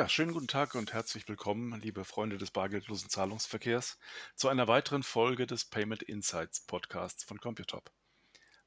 [0.00, 3.98] Ja, schönen guten Tag und herzlich willkommen, liebe Freunde des bargeldlosen Zahlungsverkehrs,
[4.34, 7.90] zu einer weiteren Folge des Payment Insights Podcasts von Computop.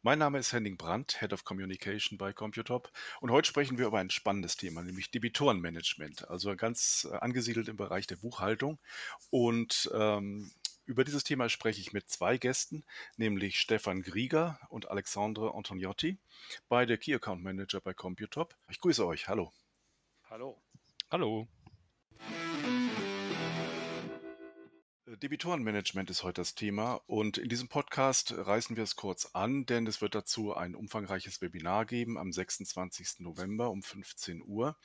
[0.04, 3.98] Mein Name ist Henning Brandt, Head of Communication bei Computop und heute sprechen wir über
[3.98, 8.78] ein spannendes Thema, nämlich Debitorenmanagement, also ganz äh, angesiedelt im Bereich der Buchhaltung.
[9.32, 10.52] Und ähm,
[10.86, 12.86] über dieses Thema spreche ich mit zwei Gästen,
[13.18, 16.20] nämlich Stefan Grieger und Alexandre Antoniotti,
[16.70, 18.56] beide Key Account Manager bei Computop.
[18.70, 19.28] Ich grüße euch.
[19.28, 19.52] Hallo.
[20.30, 20.62] Hallo.
[21.14, 21.48] Hallo.
[25.06, 29.68] Äh, Debitorenmanagement ist heute das Thema und in diesem Podcast reißen wir es kurz an,
[29.68, 33.20] denn es wird dazu ein umfangreiches Webinar geben am 26.
[33.20, 34.76] November um 15 Uhr,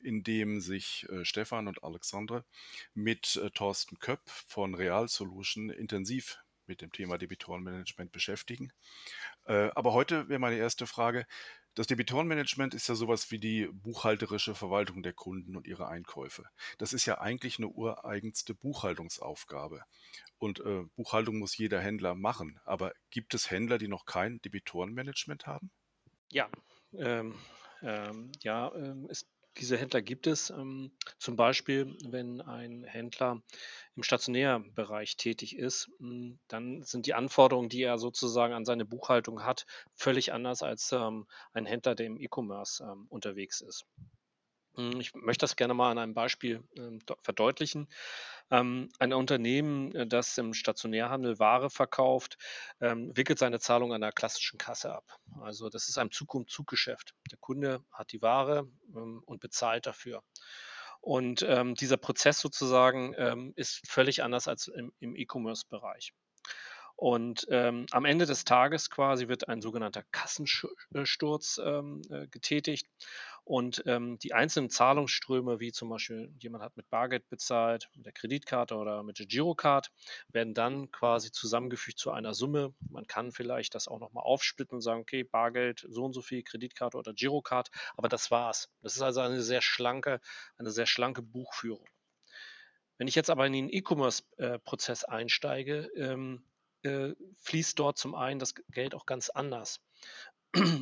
[0.00, 2.46] in dem sich äh, Stefan und Alexandre
[2.94, 8.72] mit äh, Thorsten Köpp von Real Solution intensiv mit dem Thema Debitorenmanagement beschäftigen.
[9.44, 11.26] Aber heute wäre meine erste Frage,
[11.74, 16.44] das Debitorenmanagement ist ja sowas wie die buchhalterische Verwaltung der Kunden und ihre Einkäufe.
[16.78, 19.82] Das ist ja eigentlich eine ureigenste Buchhaltungsaufgabe.
[20.38, 22.60] Und äh, Buchhaltung muss jeder Händler machen.
[22.64, 25.70] Aber gibt es Händler, die noch kein Debitorenmanagement haben?
[26.30, 26.48] Ja,
[26.92, 27.34] ähm,
[27.82, 29.26] ähm, ja, ähm, es
[29.58, 33.42] diese Händler gibt es, ähm, zum Beispiel, wenn ein Händler
[33.96, 39.44] im Stationärbereich tätig ist, hm, dann sind die Anforderungen, die er sozusagen an seine Buchhaltung
[39.44, 43.86] hat, völlig anders als ähm, ein Händler, der im E-Commerce ähm, unterwegs ist.
[44.76, 47.88] Hm, ich möchte das gerne mal an einem Beispiel ähm, verdeutlichen.
[48.50, 52.36] Ähm, ein Unternehmen, äh, das im Stationärhandel Ware verkauft,
[52.80, 55.18] ähm, wickelt seine Zahlung an der klassischen Kasse ab.
[55.40, 57.14] Also das ist ein Zug-um-Zug-Geschäft.
[57.30, 60.22] Der Kunde hat die Ware und bezahlt dafür.
[61.00, 61.46] Und
[61.80, 66.14] dieser Prozess sozusagen ist völlig anders als im, im E-Commerce-Bereich.
[66.96, 72.86] Und ähm, am Ende des Tages quasi wird ein sogenannter Kassensturz ähm, äh, getätigt.
[73.44, 78.12] Und ähm, die einzelnen Zahlungsströme, wie zum Beispiel jemand hat mit Bargeld bezahlt, mit der
[78.12, 79.90] Kreditkarte oder mit der Girocard,
[80.28, 82.74] werden dann quasi zusammengefügt zu einer Summe.
[82.88, 86.42] Man kann vielleicht das auch nochmal aufsplitten und sagen, okay, Bargeld so und so viel,
[86.42, 88.70] Kreditkarte oder Girocard, aber das war's.
[88.80, 90.20] Das ist also eine sehr schlanke,
[90.56, 91.86] eine sehr schlanke Buchführung.
[92.96, 96.44] Wenn ich jetzt aber in den E-Commerce-Prozess äh, einsteige, ähm,
[96.82, 99.80] äh, fließt dort zum einen das Geld auch ganz anders.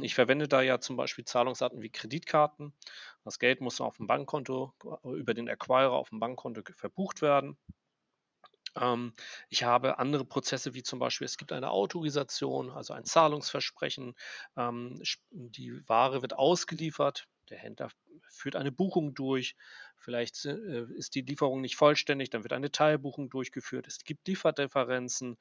[0.03, 2.75] Ich verwende da ja zum Beispiel Zahlungsarten wie Kreditkarten.
[3.25, 4.75] Das Geld muss auf dem Bankkonto,
[5.05, 7.57] über den Acquirer auf dem Bankkonto verbucht werden.
[8.77, 9.13] Ähm,
[9.49, 14.15] ich habe andere Prozesse, wie zum Beispiel, es gibt eine Autorisation, also ein Zahlungsversprechen.
[14.57, 15.01] Ähm,
[15.31, 17.27] die Ware wird ausgeliefert.
[17.51, 17.91] Der Händler
[18.29, 19.57] führt eine Buchung durch.
[19.97, 23.87] Vielleicht äh, ist die Lieferung nicht vollständig, dann wird eine Teilbuchung durchgeführt.
[23.87, 25.39] Es gibt Lieferdifferenzen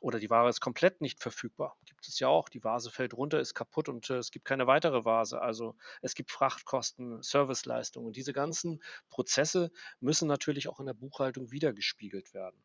[0.00, 1.76] oder die Ware ist komplett nicht verfügbar.
[1.86, 2.48] Gibt es ja auch.
[2.48, 5.40] Die Vase fällt runter, ist kaputt und äh, es gibt keine weitere Vase.
[5.40, 8.06] Also es gibt Frachtkosten, Serviceleistungen.
[8.06, 9.70] Und diese ganzen Prozesse
[10.00, 12.62] müssen natürlich auch in der Buchhaltung wiedergespiegelt werden.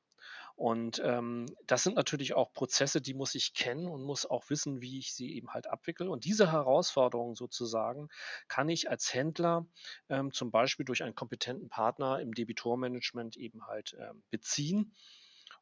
[0.55, 4.81] Und ähm, das sind natürlich auch Prozesse, die muss ich kennen und muss auch wissen,
[4.81, 6.09] wie ich sie eben halt abwickle.
[6.09, 8.09] Und diese Herausforderungen sozusagen
[8.47, 9.65] kann ich als Händler
[10.09, 14.93] ähm, zum Beispiel durch einen kompetenten Partner im Debitormanagement eben halt ähm, beziehen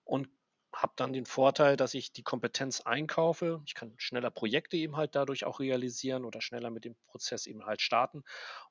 [0.04, 0.28] und
[0.74, 3.62] habe dann den Vorteil, dass ich die Kompetenz einkaufe.
[3.66, 7.66] Ich kann schneller Projekte eben halt dadurch auch realisieren oder schneller mit dem Prozess eben
[7.66, 8.24] halt starten.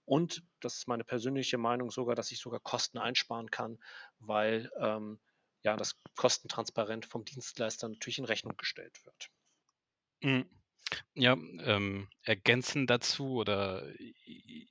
[0.04, 3.78] Und das ist meine persönliche Meinung sogar, dass ich sogar Kosten einsparen kann,
[4.18, 5.20] weil ähm,
[5.64, 9.30] ja das kostentransparent vom Dienstleister natürlich in Rechnung gestellt wird.
[10.22, 10.57] Mhm.
[11.14, 13.86] Ja, ähm, ergänzend dazu oder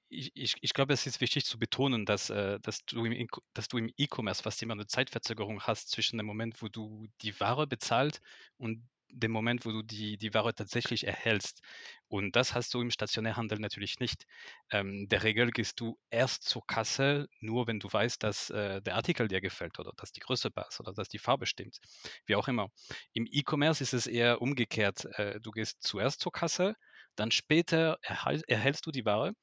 [0.10, 3.68] ich, ich, ich glaube, es ist wichtig zu betonen, dass, äh, dass du im, dass
[3.68, 7.68] du im E-Commerce fast immer eine Zeitverzögerung hast zwischen dem Moment, wo du die Ware
[7.68, 8.22] bezahlt
[8.58, 11.62] und dem Moment, wo du die, die Ware tatsächlich erhältst.
[12.08, 14.26] Und das hast du im Stationärhandel natürlich nicht.
[14.72, 18.96] Ähm, der Regel gehst du erst zur Kasse, nur wenn du weißt, dass äh, der
[18.96, 21.80] Artikel dir gefällt oder dass die Größe passt oder dass die Farbe stimmt.
[22.26, 22.70] Wie auch immer.
[23.14, 25.06] Im E-Commerce ist es eher umgekehrt.
[25.18, 26.76] Äh, du gehst zuerst zur Kasse,
[27.16, 29.34] dann später erhal- erhältst du die Ware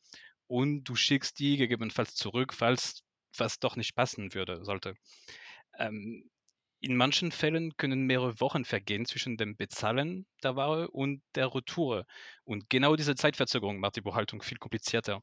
[0.47, 3.03] und du schickst die gegebenenfalls zurück, falls
[3.37, 4.94] was doch nicht passen würde, sollte.
[5.79, 6.31] Ähm,
[6.85, 12.05] in manchen Fällen können mehrere Wochen vergehen zwischen dem Bezahlen der Ware und der Retour.
[12.45, 15.23] Und genau diese Zeitverzögerung macht die Buchhaltung viel komplizierter.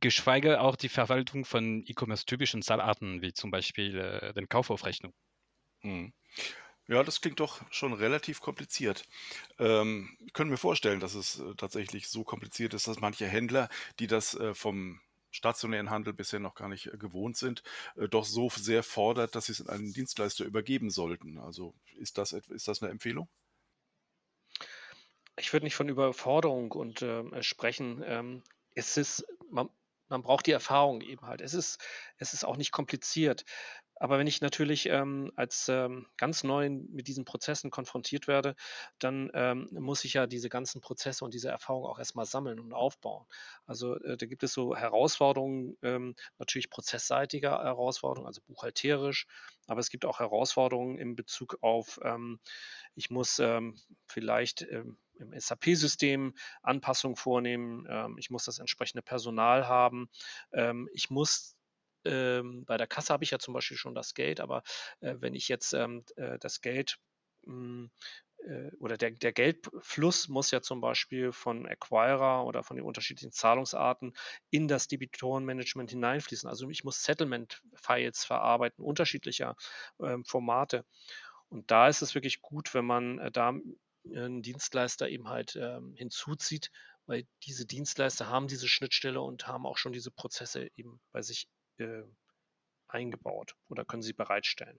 [0.00, 5.12] Geschweige auch die Verwaltung von E-Commerce-typischen Zahlarten, wie zum Beispiel äh, den Kaufaufrechnung.
[5.82, 6.12] Hm.
[6.88, 9.04] Ja, das klingt doch schon relativ kompliziert.
[9.58, 13.68] Ähm, können wir vorstellen, dass es äh, tatsächlich so kompliziert ist, dass manche Händler,
[13.98, 15.00] die das äh, vom
[15.32, 17.62] stationären Handel bisher noch gar nicht äh, gewohnt sind,
[17.96, 21.38] äh, doch so sehr fordert, dass sie es an einen Dienstleister übergeben sollten.
[21.38, 23.28] Also ist das, ist das eine Empfehlung?
[25.38, 28.02] Ich würde nicht von Überforderung und äh, sprechen.
[28.06, 28.42] Ähm,
[28.74, 29.68] es ist, man,
[30.12, 31.40] man braucht die Erfahrung eben halt.
[31.40, 31.82] Es ist,
[32.18, 33.44] es ist auch nicht kompliziert.
[33.96, 38.56] Aber wenn ich natürlich ähm, als ähm, ganz neu mit diesen Prozessen konfrontiert werde,
[38.98, 42.72] dann ähm, muss ich ja diese ganzen Prozesse und diese Erfahrung auch erstmal sammeln und
[42.72, 43.26] aufbauen.
[43.64, 49.28] Also äh, da gibt es so Herausforderungen, ähm, natürlich prozessseitiger Herausforderungen, also buchhalterisch,
[49.68, 52.40] aber es gibt auch Herausforderungen in Bezug auf, ähm,
[52.96, 54.66] ich muss ähm, vielleicht
[55.22, 60.08] im SAP-System Anpassungen vornehmen, ich muss das entsprechende Personal haben,
[60.92, 61.56] ich muss
[62.04, 64.62] ähm, bei der Kasse habe ich ja zum Beispiel schon das Geld, aber
[65.00, 66.98] äh, wenn ich jetzt ähm, äh, das Geld
[67.44, 67.90] hm,
[68.38, 73.32] äh, oder der, der, Geldfluss muss ja zum Beispiel von Acquirer oder von den unterschiedlichen
[73.32, 74.14] Zahlungsarten
[74.50, 76.48] in das Debitorenmanagement hineinfließen.
[76.48, 79.56] Also ich muss Settlement-Files verarbeiten, unterschiedlicher
[80.00, 80.84] ähm, Formate.
[81.48, 83.54] Und da ist es wirklich gut, wenn man äh, da
[84.04, 86.70] einen Dienstleister eben halt ähm, hinzuzieht,
[87.06, 91.48] weil diese Dienstleister haben diese Schnittstelle und haben auch schon diese Prozesse eben bei sich
[91.78, 92.02] äh,
[92.88, 94.78] eingebaut oder können Sie bereitstellen?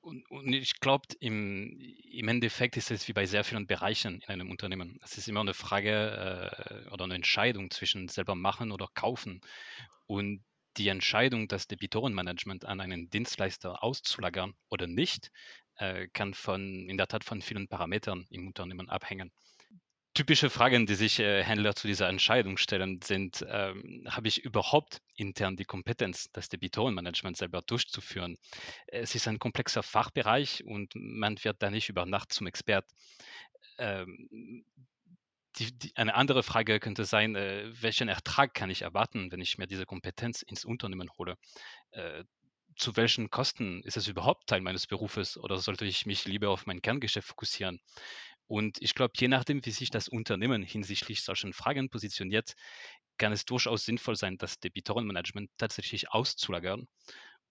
[0.00, 4.28] Und, und ich glaube, im, im, Endeffekt ist es wie bei sehr vielen Bereichen in
[4.28, 5.00] einem Unternehmen.
[5.02, 9.40] Es ist immer eine Frage äh, oder eine Entscheidung zwischen selber machen oder kaufen.
[10.06, 10.44] Und
[10.76, 15.32] die Entscheidung, das Debitorenmanagement an einen Dienstleister auszulagern oder nicht,
[15.78, 19.32] äh, kann von, in der Tat von vielen Parametern im Unternehmen abhängen
[20.16, 25.02] typische Fragen, die sich äh, Händler zu dieser Entscheidung stellen, sind, ähm, habe ich überhaupt
[25.14, 28.38] intern die Kompetenz, das Debitorenmanagement selber durchzuführen?
[28.86, 32.86] Es ist ein komplexer Fachbereich und man wird da nicht über Nacht zum Expert.
[33.76, 34.64] Ähm,
[35.58, 39.58] die, die, eine andere Frage könnte sein, äh, welchen Ertrag kann ich erwarten, wenn ich
[39.58, 41.36] mir diese Kompetenz ins Unternehmen hole?
[41.90, 42.24] Äh,
[42.76, 46.66] zu welchen Kosten ist es überhaupt Teil meines Berufes oder sollte ich mich lieber auf
[46.66, 47.80] mein Kerngeschäft fokussieren?
[48.48, 52.54] Und ich glaube, je nachdem, wie sich das Unternehmen hinsichtlich solchen Fragen positioniert,
[53.18, 56.88] kann es durchaus sinnvoll sein, das Debitorenmanagement tatsächlich auszulagern.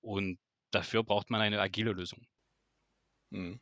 [0.02, 0.40] Und
[0.72, 2.28] dafür braucht man eine agile Lösung.
[3.36, 3.60] Hm.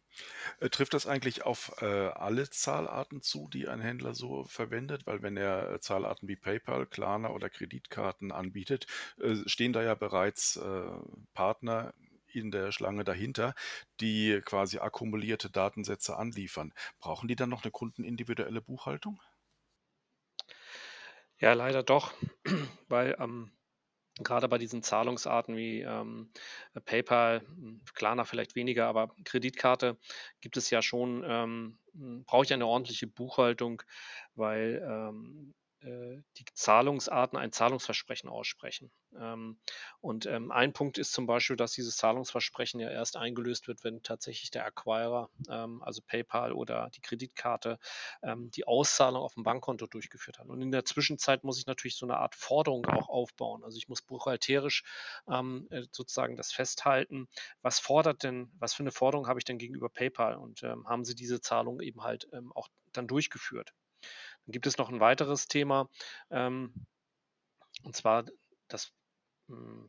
[0.60, 5.08] Äh, trifft das eigentlich auf äh, alle Zahlarten zu, die ein Händler so verwendet?
[5.08, 8.86] Weil wenn er äh, Zahlarten wie PayPal, Klarna oder Kreditkarten anbietet,
[9.20, 10.60] äh, stehen da ja bereits
[11.34, 11.94] Partner
[12.28, 13.56] in der Schlange dahinter,
[14.00, 16.74] die quasi akkumulierte Datensätze anliefern.
[17.00, 19.20] Brauchen die dann noch eine kundenindividuelle Buchhaltung?
[21.40, 22.14] Ja, leider doch,
[22.88, 23.52] weil ähm,
[24.20, 26.30] gerade bei diesen Zahlungsarten wie ähm,
[26.86, 27.42] PayPal,
[27.94, 29.98] Klarna vielleicht weniger, aber Kreditkarte
[30.42, 33.82] gibt es ja schon, ähm, hm, brauche ich eine ordentliche Buchhaltung,
[34.36, 38.92] weil ähm, äh, die Zahlungsarten ein Zahlungsversprechen aussprechen.
[39.20, 39.60] Ähm,
[40.02, 44.02] und ähm, ein Punkt ist zum Beispiel, dass dieses Zahlungsversprechen ja erst eingelöst wird, wenn
[44.04, 47.80] tatsächlich der Acquirer, ähm, also PayPal oder die Kreditkarte,
[48.24, 50.48] die Auszahlung auf dem Bankkonto durchgeführt hat.
[50.48, 53.64] Und in der Zwischenzeit muss ich natürlich so eine Art Forderung auch aufbauen.
[53.64, 54.84] Also ich muss buchhalterisch
[55.28, 57.28] äh, sozusagen das festhalten.
[57.62, 60.36] Was fordert denn, was für eine Forderung habe ich denn gegenüber PayPal?
[60.36, 63.74] Und haben sie diese Zahlung eben halt auch dann durchgeführt?
[64.46, 65.90] Dann gibt es noch ein weiteres Thema,
[66.30, 66.74] ähm,
[67.84, 68.26] und zwar
[68.68, 68.92] das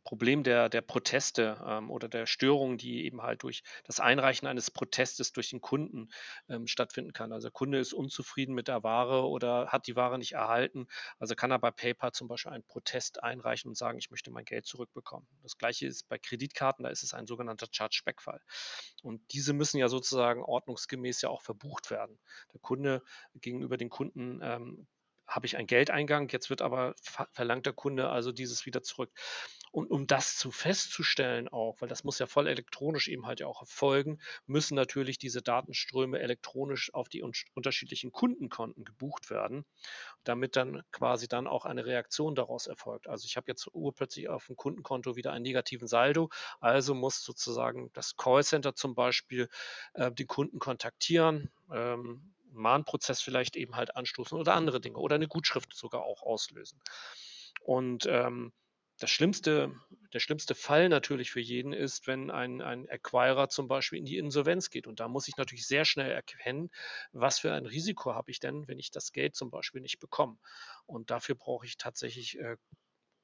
[0.02, 4.70] Problem der, der Proteste ähm, oder der Störungen, die eben halt durch das Einreichen eines
[4.70, 6.08] Protestes durch den Kunden
[6.49, 7.32] ähm, stattfinden kann.
[7.32, 10.87] Also der Kunde ist unzufrieden mit der Ware oder hat die Ware nicht erhalten.
[11.18, 14.44] Also kann er bei PayPal zum Beispiel einen Protest einreichen und sagen, ich möchte mein
[14.44, 15.26] Geld zurückbekommen.
[15.42, 18.40] Das gleiche ist bei Kreditkarten, da ist es ein sogenannter Chargeback-Fall.
[19.02, 22.18] Und diese müssen ja sozusagen ordnungsgemäß ja auch verbucht werden.
[22.52, 23.02] Der Kunde
[23.34, 24.87] gegenüber den Kunden ähm,
[25.26, 26.95] habe ich einen Geldeingang, jetzt wird aber
[27.33, 29.11] verlangt der Kunde also dieses wieder zurück.
[29.73, 33.49] Und um das zu festzustellen auch, weil das muss ja voll elektronisch eben halt ja
[33.49, 39.64] auch erfolgen, müssen natürlich diese Datenströme elektronisch auf die un unterschiedlichen Kundenkonten gebucht werden,
[40.23, 43.09] damit dann quasi dann auch eine Reaktion daraus erfolgt.
[43.09, 47.90] Also ich habe jetzt urplötzlich auf dem Kundenkonto wieder einen negativen Saldo, also muss sozusagen
[47.95, 49.49] das Callcenter zum Beispiel
[49.95, 55.28] äh, den Kunden kontaktieren, ähm, Mahnprozess vielleicht eben halt anstoßen oder andere Dinge oder eine
[55.28, 56.80] Gutschrift sogar auch auslösen.
[57.61, 58.52] Und ähm,
[58.99, 59.75] das schlimmste,
[60.12, 64.18] der schlimmste Fall natürlich für jeden ist, wenn ein, ein Acquirer zum Beispiel in die
[64.18, 64.87] Insolvenz geht.
[64.87, 66.70] Und da muss ich natürlich sehr schnell erkennen,
[67.12, 70.38] was für ein Risiko habe ich denn, wenn ich das Geld zum Beispiel nicht bekomme.
[70.87, 72.56] Und dafür brauche ich tatsächlich äh,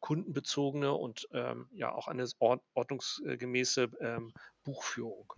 [0.00, 2.26] kundenbezogene und ähm, ja auch eine
[2.74, 4.32] ordnungsgemäße ähm,
[4.64, 5.32] Buchführung.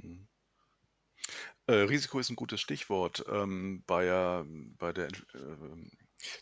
[1.67, 3.25] Äh, Risiko ist ein gutes Stichwort.
[3.29, 4.45] Ähm, bei, äh,
[4.79, 5.91] bei der äh,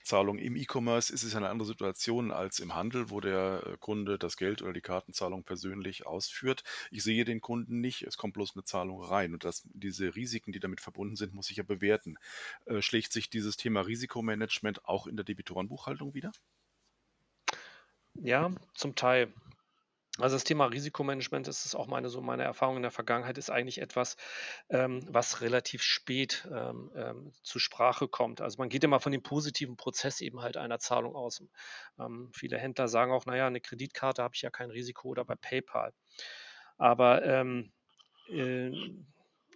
[0.03, 4.19] Zahlung im E-Commerce ist es eine andere Situation als im Handel, wo der äh, Kunde
[4.19, 6.65] das Geld oder die Kartenzahlung persönlich ausführt.
[6.91, 10.53] Ich sehe den Kunden nicht, es kommt bloß eine Zahlung rein und das, diese Risiken,
[10.53, 12.17] die damit verbunden sind, muss ich ja bewerten.
[12.67, 16.33] Äh, schlägt sich dieses Thema Risikomanagement auch in der Debitorenbuchhaltung wieder?
[18.15, 19.33] Ja, zum Teil.
[20.19, 23.49] Also das Thema Risikomanagement, das ist auch meine so meine Erfahrung in der Vergangenheit, ist
[23.49, 24.17] eigentlich etwas,
[24.69, 28.41] ähm, was relativ spät ähm, ähm, zur Sprache kommt.
[28.41, 31.43] Also man geht immer von dem positiven Prozess eben halt einer Zahlung aus.
[31.99, 35.37] Ähm, viele Händler sagen auch, naja, eine Kreditkarte habe ich ja kein Risiko oder bei
[35.37, 35.93] PayPal.
[36.77, 37.73] Aber ähm,
[38.29, 38.73] äh,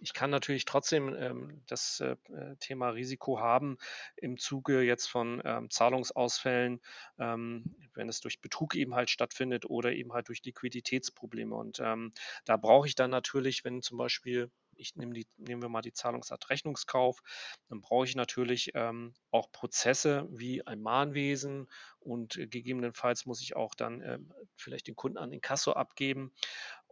[0.01, 3.77] ich kann natürlich trotzdem ähm, das äh, äh, Thema Risiko haben
[4.17, 6.81] im Zuge jetzt von ähm, Zahlungsausfällen,
[7.19, 11.55] ähm, wenn es durch Betrug eben halt stattfindet oder eben halt durch Liquiditätsprobleme.
[11.55, 12.13] Und ähm,
[12.45, 15.93] da brauche ich dann natürlich, wenn zum Beispiel ich nehme die, nehmen wir mal die
[15.93, 17.21] Zahlungsart Rechnungskauf,
[17.69, 21.67] dann brauche ich natürlich ähm, auch Prozesse wie ein Mahnwesen
[21.99, 24.19] und äh, gegebenenfalls muss ich auch dann äh,
[24.55, 26.33] vielleicht den Kunden an den Kasso abgeben.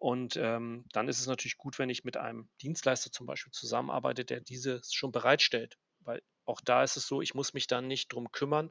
[0.03, 4.25] Und ähm, dann ist es natürlich gut, wenn ich mit einem Dienstleister zum Beispiel zusammenarbeite,
[4.25, 5.77] der dieses schon bereitstellt.
[6.01, 8.69] Weil auch da ist es so, ich muss mich dann nicht drum kümmern.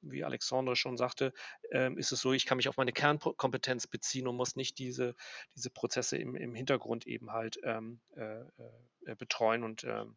[0.00, 1.32] Wie Alexandre schon sagte,
[1.70, 5.14] ähm, ist es so, ich kann mich auf meine Kernkompetenz beziehen und muss nicht diese,
[5.54, 8.40] diese Prozesse im, im Hintergrund eben halt ähm, äh,
[9.06, 9.62] äh, betreuen.
[9.62, 10.16] Und ähm,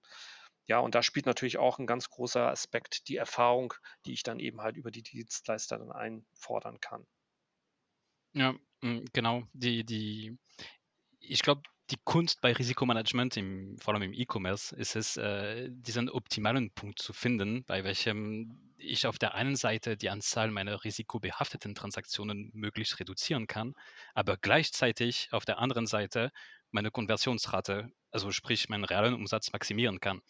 [0.65, 3.75] ja, und da spielt natürlich auch ein ganz großer Aspekt die Erfahrung,
[4.07, 7.05] die ich dann eben halt über die Dienstleister dann einfordern kann.
[8.35, 9.43] Ja, mm, genau.
[9.53, 10.37] Die, die,
[11.19, 16.09] ich glaube, die Kunst bei Risikomanagement, im, vor allem im E-Commerce, ist es, äh, diesen
[16.09, 21.75] optimalen Punkt zu finden, bei welchem ich auf der einen Seite die Anzahl meiner risikobehafteten
[21.75, 23.73] Transaktionen möglichst reduzieren kann,
[24.15, 26.31] aber gleichzeitig auf der anderen Seite
[26.71, 30.21] meine Konversionsrate, also sprich meinen realen Umsatz maximieren kann.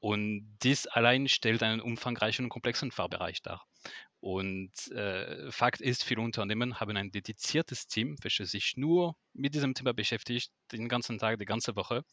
[0.00, 3.66] Und dies allein stellt einen umfangreichen und komplexen Fahrbereich dar.
[4.20, 9.74] Und äh, Fakt ist, viele Unternehmen haben ein dediziertes Team, welches sich nur mit diesem
[9.74, 12.04] Thema beschäftigt, den ganzen Tag, die ganze Woche.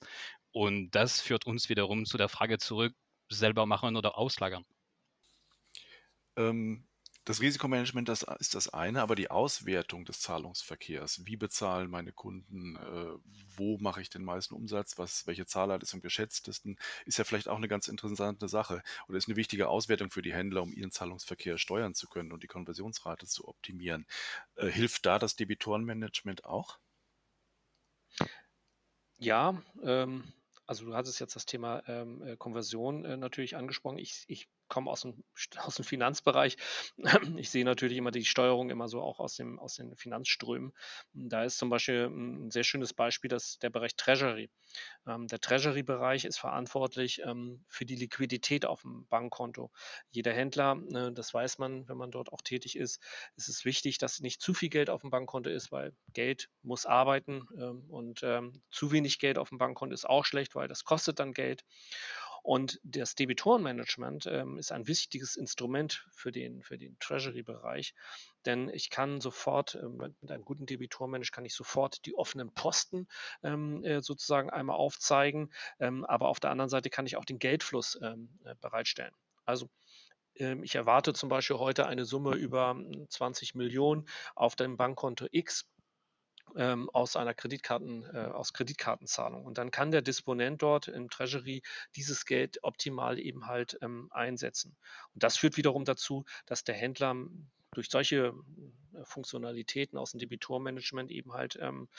[0.52, 2.94] Und das führt uns wiederum zu der Frage zurück,
[3.30, 4.64] selber machen oder auslagern.
[6.38, 6.88] Ähm,
[7.28, 12.78] das Risikomanagement das ist das eine, aber die Auswertung des Zahlungsverkehrs, wie bezahlen meine Kunden,
[12.78, 13.20] äh,
[13.54, 17.50] wo mache ich den meisten Umsatz, was, welche Zahlart ist am geschätztesten, ist ja vielleicht
[17.50, 20.92] auch eine ganz interessante Sache oder ist eine wichtige Auswertung für die Händler, um ihren
[20.92, 24.06] Zahlungsverkehr steuern zu können und die Konversionsrate zu optimieren.
[24.56, 26.80] Äh, hilft da das Debitorenmanagement auch?
[29.18, 30.32] Ja, ähm,
[30.66, 33.98] also du hattest jetzt das Thema ähm, äh, Konversion äh, natürlich angesprochen.
[33.98, 35.24] Ich, ich komme aus dem,
[35.58, 36.58] aus dem Finanzbereich.
[37.38, 40.74] Ich sehe natürlich immer die Steuerung immer so auch aus, dem, aus den Finanzströmen.
[41.14, 44.50] Da ist zum Beispiel ein sehr schönes Beispiel das, der Bereich Treasury.
[45.08, 49.72] Ähm, der Treasury-Bereich ist verantwortlich ähm, für die Liquidität auf dem Bankkonto.
[50.10, 53.02] Jeder Händler, ne, das weiß man, wenn man dort auch tätig ist,
[53.36, 56.86] ist es wichtig, dass nicht zu viel Geld auf dem Bankkonto ist, weil Geld muss
[56.86, 58.18] arbeiten ähm, und
[58.72, 61.64] zu wenig Geld auf dem Bankkonto ist auch schlecht, weil das kostet dann Geld.
[62.44, 67.94] Und das Debitorenmanagement ähm, ist ein wichtiges Instrument für den, für den Treasury-Bereich,
[68.46, 73.08] denn ich kann sofort, äh, mit einem guten Debitormanage kann ich sofort die offenen Posten
[73.44, 77.40] ähm, äh, sozusagen einmal aufzeigen, ähm, aber auf der anderen Seite kann ich auch den
[77.40, 79.14] Geldfluss ähm, äh, bereitstellen.
[79.46, 79.70] Also
[80.36, 82.76] ähm, ich erwarte zum Beispiel heute eine Summe über
[83.10, 85.68] 20 hm, Millionen auf dem Bankkonto X
[86.56, 89.46] ähm, aus einer Kreditkarten, äh, aus Kreditkartenzahlung.
[89.46, 91.62] Und dann kann der Disponent dort im Treasury
[91.96, 94.78] dieses Geld optimal eben halt ähm, einsetzen.
[95.14, 97.16] Und das führt wiederum dazu, dass der Händler
[97.72, 98.34] durch solche
[98.94, 101.90] äh, Funktionalitäten aus dem Debitormanagement eben halt ähm,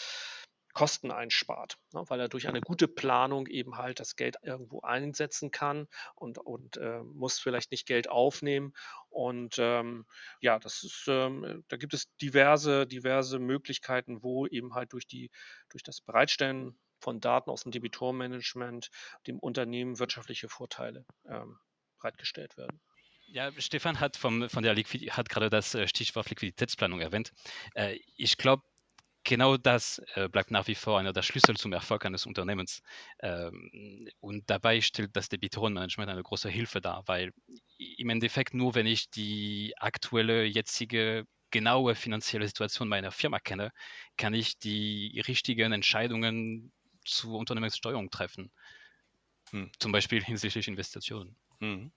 [0.78, 5.50] Kosten einspart, ne, weil er durch eine gute Planung eben halt das Geld irgendwo einsetzen
[5.50, 8.72] kann und, und äh, muss vielleicht nicht Geld aufnehmen.
[9.08, 10.06] Und ähm,
[10.40, 15.32] ja, das ist, ähm, da gibt es diverse, diverse Möglichkeiten, wo eben halt durch die,
[15.68, 18.90] durch das Bereitstellen von Daten aus dem Debitormanagement
[19.26, 21.58] dem Unternehmen wirtschaftliche Vorteile ähm,
[21.98, 22.80] bereitgestellt werden.
[23.26, 27.32] Ja, Stefan hat, vom, von der hat gerade das äh, Stichwort Liquiditätsplanung erwähnt.
[27.74, 28.62] Äh, ich glaube,
[29.28, 32.80] genau das äh, bleibt nach wie vor einer der Schlüssel zum Erfolg eines Unternehmens.
[33.20, 37.32] Ähm, und dabei stellt das Debitorenmanagement eine große Hilfe dar, weil
[37.78, 43.70] im Endeffekt nur, wenn ich die aktuelle, jetzige, genaue finanzielle Situation meiner Firma kenne,
[44.16, 46.72] kann ich die richtigen Entscheidungen
[47.04, 48.50] zur Unternehmenssteuerung treffen.
[49.50, 49.70] Hm.
[49.78, 51.36] Zum Beispiel hinsichtlich Investitionen.
[51.60, 51.92] Hm.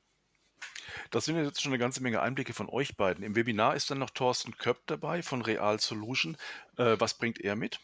[1.10, 3.24] Das sind jetzt schon eine ganze Menge Einblicke von euch beiden.
[3.24, 6.38] Im Webinar ist dann noch Thorsten Köpp dabei von Real Solution.
[6.78, 7.80] Äh, was bringt er mit?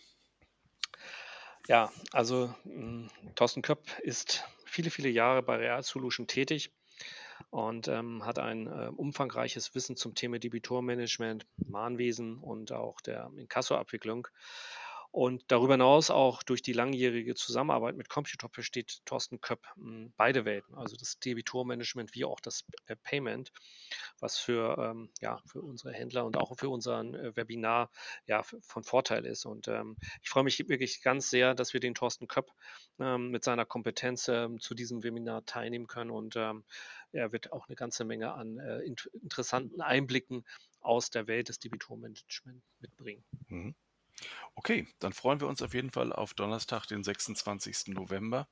[1.67, 6.71] Ja, also hm, Thorsten Köpp ist viele, viele Jahre bei Real Solution tätig
[7.49, 14.27] und ähm, hat ein äh, umfangreiches Wissen zum Thema Debitormanagement, Mahnwesen und auch der Inkassoabwicklung.
[15.11, 20.45] Und darüber hinaus auch durch die langjährige Zusammenarbeit mit Computop versteht Thorsten Köpp hm, beide
[20.45, 23.51] Welten, also das Debitormanagement wie auch das äh, Payment,
[24.19, 27.89] was für, ähm, ja, für unsere Händler und auch für unseren äh, Webinar
[28.25, 29.45] ja, von Vorteil ist.
[29.45, 32.51] Und ähm, ich freue mich wirklich ganz sehr, dass wir den Thorsten Köpp
[32.99, 36.11] ähm, mit seiner Kompetenz ähm, zu diesem Webinar teilnehmen können.
[36.11, 36.63] Und ähm,
[37.11, 38.81] er wird auch eine ganze Menge an äh,
[39.21, 40.45] interessanten Einblicken
[40.81, 43.23] aus der Welt des Debitormanagement mitbringen.
[43.47, 43.75] Mhm.
[44.55, 47.89] Okay, dann freuen wir uns auf jeden Fall auf Donnerstag, den 26.
[47.89, 48.47] November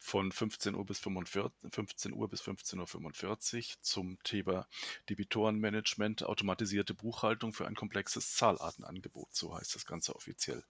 [0.00, 4.66] von 15 Uhr bis 45, 15 Uhr bis 15.45 Uhr zum Thema
[5.08, 9.32] Debitorenmanagement, automatisierte Buchhaltung für ein komplexes Zahlartenangebot.
[9.32, 10.64] So heißt das Ganze offiziell.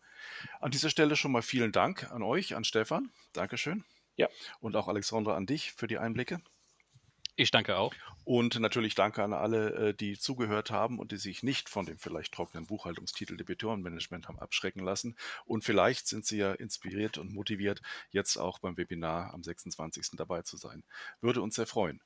[0.60, 3.10] An dieser Stelle schon mal vielen Dank an euch, an Stefan.
[3.32, 3.84] Dankeschön.
[4.16, 4.28] Ja.
[4.60, 6.40] Und auch Alexandra an dich für die Einblicke.
[7.36, 7.92] Ich danke auch.
[8.24, 11.98] Und natürlich danke an alle, äh, die zugehört haben und die sich nicht von dem
[11.98, 15.16] vielleicht trockenen Buchhaltungstitel Debitorenmanagement haben abschrecken lassen.
[15.44, 20.10] Und vielleicht sind sie ja inspiriert und motiviert, jetzt auch beim Webinar am 26.
[20.12, 20.84] dabei zu sein.
[21.20, 22.00] Würde uns sehr freuen.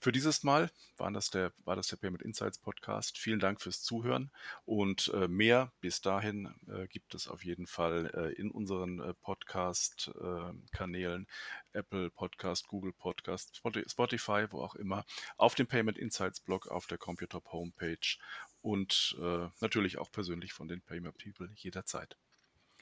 [0.00, 3.18] Für dieses Mal war das der, war das der Payment Insights Podcast.
[3.18, 4.30] Vielen Dank fürs Zuhören
[4.64, 9.14] und äh, mehr bis dahin äh, gibt es auf jeden Fall äh, in unseren äh,
[9.14, 11.26] Podcast-Kanälen,
[11.72, 15.04] äh, Apple Podcast, Google Podcast, Spotify, wo auch immer,
[15.36, 18.18] auf dem Payment Insights Blog, auf der Computop Homepage
[18.60, 22.16] und äh, natürlich auch persönlich von den Payment People jederzeit.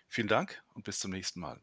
[0.09, 1.61] Vielen Dank und bis zum nächsten Mal.